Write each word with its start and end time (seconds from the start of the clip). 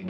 No 0.00 0.04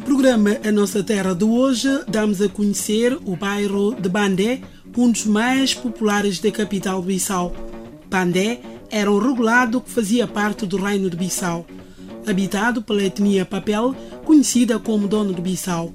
programa 0.00 0.56
A 0.64 0.72
Nossa 0.72 1.02
Terra 1.04 1.34
de 1.34 1.44
hoje, 1.44 1.88
damos 2.08 2.40
a 2.40 2.48
conhecer 2.48 3.18
o 3.26 3.36
bairro 3.36 3.94
de 3.94 4.08
Bandé, 4.08 4.62
um 4.96 5.10
dos 5.10 5.26
mais 5.26 5.74
populares 5.74 6.40
da 6.40 6.50
capital 6.50 7.02
de 7.02 7.08
Bissau. 7.08 7.54
Bandé 8.08 8.62
era 8.90 9.12
um 9.12 9.18
regulado 9.18 9.82
que 9.82 9.90
fazia 9.90 10.26
parte 10.26 10.64
do 10.64 10.78
Reino 10.78 11.10
de 11.10 11.18
Bissau, 11.18 11.66
habitado 12.26 12.80
pela 12.80 13.04
etnia 13.04 13.44
Papel, 13.44 13.94
conhecida 14.24 14.78
como 14.78 15.06
Dono 15.06 15.34
de 15.34 15.42
Bissau. 15.42 15.92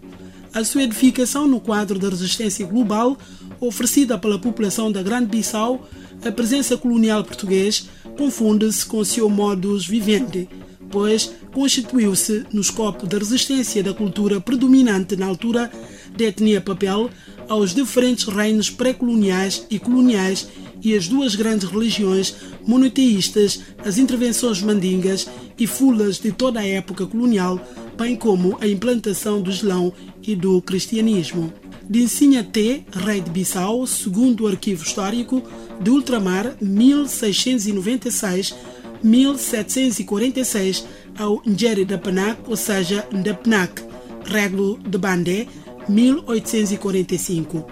A 0.54 0.63
sua 0.63 0.83
edificação 0.83 1.47
no 1.47 1.59
quadro 1.59 1.97
da 1.97 2.09
resistência 2.09 2.65
global, 2.65 3.17
oferecida 3.59 4.17
pela 4.17 4.39
população 4.39 4.91
da 4.91 5.02
Grande 5.02 5.27
Bissau, 5.27 5.88
a 6.23 6.31
presença 6.31 6.77
colonial 6.77 7.23
portuguesa 7.23 7.84
confunde-se 8.17 8.85
com 8.85 9.03
seu 9.03 9.29
modus 9.29 9.88
vivendi 9.88 10.48
pois 10.91 11.34
constituiu-se 11.53 12.45
no 12.52 12.62
escopo 12.62 13.07
da 13.07 13.17
resistência 13.17 13.81
da 13.81 13.93
cultura 13.93 14.40
predominante 14.41 15.16
na 15.16 15.26
altura 15.26 15.71
da 16.16 16.26
etnia 16.26 16.59
papel 16.59 17.09
aos 17.48 17.73
diferentes 17.73 18.26
reinos 18.26 18.70
pré-coloniais 18.70 19.65
e 19.70 19.79
coloniais 19.79 20.48
e 20.84 20.95
as 20.95 21.08
duas 21.08 21.35
grandes 21.35 21.70
religiões 21.70 22.35
monoteístas, 22.66 23.62
as 23.84 23.98
intervenções 23.98 24.62
mandingas 24.62 25.27
e 25.57 25.67
fulas 25.67 26.20
de 26.20 26.31
toda 26.31 26.59
a 26.59 26.67
época 26.67 27.05
colonial, 27.05 27.59
bem 27.98 28.16
como 28.16 28.57
a 28.59 28.67
implantação 28.67 29.41
do 29.41 29.49
Islão 29.49 29.94
e 30.23 30.35
do 30.35 30.62
cristianismo. 30.62 31.54
De 31.88 32.02
Insinha 32.02 32.44
T, 32.44 32.84
rei 32.91 33.21
de 33.21 33.30
Bissau, 33.30 33.85
segundo 33.85 34.45
o 34.45 34.48
arquivo 34.48 34.84
histórico 34.84 35.44
de 35.81 35.90
Ultramar, 35.90 36.55
1696, 36.62 38.55
1746 39.04 40.85
ao 41.18 41.41
Njeri 41.46 41.85
da 41.85 41.98
Penac, 41.98 42.41
ou 42.48 42.55
seja, 42.55 43.05
da 43.12 43.34
Penac, 43.34 43.84
Reglo 44.26 44.79
de 44.79 44.98
Bandé, 44.98 45.48
1845. 45.90 47.65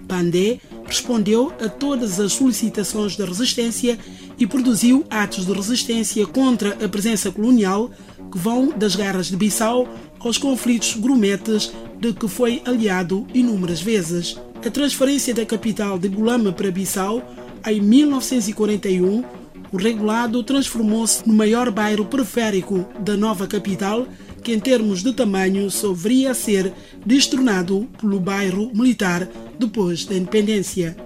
Bandé 0.00 0.58
respondeu 0.88 1.52
a 1.60 1.68
todas 1.68 2.18
as 2.18 2.32
solicitações 2.32 3.16
da 3.16 3.26
resistência 3.26 3.98
e 4.38 4.46
produziu 4.46 5.04
atos 5.10 5.44
de 5.44 5.52
resistência 5.52 6.26
contra 6.26 6.82
a 6.84 6.88
presença 6.88 7.30
colonial 7.30 7.90
que 8.32 8.38
vão 8.38 8.72
das 8.76 8.96
guerras 8.96 9.26
de 9.26 9.36
Bissau 9.36 9.86
aos 10.18 10.38
conflitos 10.38 10.94
grumetes 10.96 11.70
de 12.00 12.12
que 12.12 12.26
foi 12.26 12.62
aliado 12.64 13.26
inúmeras 13.34 13.80
vezes. 13.80 14.36
A 14.64 14.70
transferência 14.70 15.34
da 15.34 15.44
capital 15.44 15.98
de 15.98 16.08
Bulama 16.08 16.52
para 16.52 16.70
Bissau 16.70 17.22
em 17.66 17.80
1941 17.80 19.24
o 19.70 19.76
regulado 19.76 20.42
transformou-se 20.42 21.26
no 21.28 21.34
maior 21.34 21.70
bairro 21.70 22.06
periférico 22.06 22.86
da 23.00 23.16
nova 23.16 23.46
capital, 23.46 24.06
que 24.42 24.52
em 24.52 24.60
termos 24.60 25.02
de 25.02 25.12
tamanho 25.12 25.70
só 25.70 25.92
viria 25.92 26.30
a 26.30 26.34
ser 26.34 26.72
destronado 27.04 27.88
pelo 28.00 28.20
bairro 28.20 28.70
militar 28.74 29.28
depois 29.58 30.04
da 30.04 30.14
independência. 30.14 30.96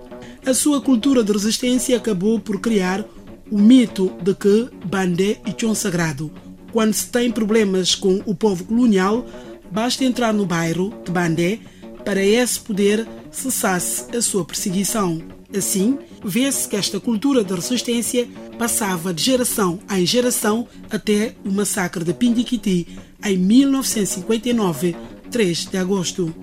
A 0.45 0.53
sua 0.53 0.81
cultura 0.81 1.23
de 1.23 1.33
resistência 1.33 1.97
acabou 1.97 2.39
por 2.39 2.61
criar 2.61 3.05
o 3.51 3.59
mito 3.59 4.13
de 4.23 4.35
que 4.35 4.69
Bandé 4.87 5.39
e 5.47 5.55
Chão 5.59 5.75
Sagrado. 5.75 6.33
Quando 6.73 6.95
se 6.95 7.07
tem 7.07 7.31
problemas 7.31 7.95
com 7.95 8.23
o 8.25 8.35
povo 8.35 8.65
colonial, 8.65 9.27
basta 9.71 10.05
entrar 10.05 10.33
no 10.33 10.47
bairro 10.47 10.93
de 11.05 11.13
Bandé 11.13 11.61
para 12.05 12.25
esse 12.25 12.59
poder 12.59 13.07
cessasse 13.31 14.17
a 14.17 14.21
sua 14.21 14.45
perseguição. 14.45 15.23
Assim, 15.57 15.99
vê-se 16.25 16.67
que 16.67 16.77
esta 16.77 16.99
cultura 16.99 17.45
de 17.45 17.55
resistência 17.55 18.27
passava 18.59 19.13
de 19.13 19.23
geração 19.23 19.79
em 19.91 20.07
geração 20.07 20.67
até 20.91 21.35
o 21.45 21.53
massacre 21.53 22.03
de 22.03 22.15
Pindiquiti 22.15 22.89
em 23.25 23.37
1959, 23.37 24.97
3 25.31 25.67
de 25.67 25.77
agosto. 25.77 26.35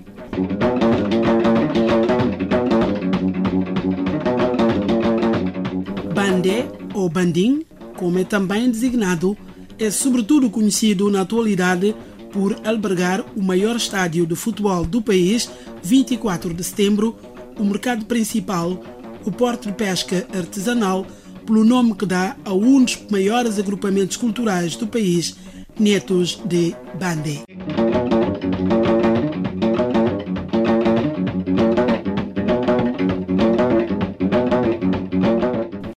Bandé 6.14 6.68
ou 6.94 7.08
Bandim, 7.08 7.64
como 7.96 8.18
é 8.18 8.24
também 8.24 8.70
designado, 8.70 9.36
é 9.78 9.90
sobretudo 9.90 10.50
conhecido 10.50 11.10
na 11.10 11.22
atualidade 11.22 11.94
por 12.32 12.56
albergar 12.64 13.24
o 13.36 13.42
maior 13.42 13.76
estádio 13.76 14.24
de 14.24 14.36
futebol 14.36 14.84
do 14.84 15.02
país, 15.02 15.50
24 15.82 16.54
de 16.54 16.62
setembro, 16.62 17.16
o 17.58 17.64
mercado 17.64 18.04
principal, 18.04 18.80
o 19.24 19.32
porto 19.32 19.68
de 19.68 19.74
pesca 19.74 20.26
artesanal, 20.34 21.06
pelo 21.46 21.64
nome 21.64 21.94
que 21.94 22.06
dá 22.06 22.36
a 22.44 22.52
um 22.52 22.84
dos 22.84 22.98
maiores 23.10 23.58
agrupamentos 23.58 24.16
culturais 24.16 24.76
do 24.76 24.86
país, 24.86 25.36
Netos 25.78 26.40
de 26.44 26.74
Bandé. 26.98 27.49